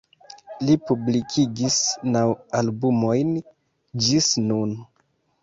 [0.69, 1.77] Li publikigis
[2.15, 2.23] naŭ
[2.61, 3.31] albumojn
[4.09, 4.75] ĝis nun.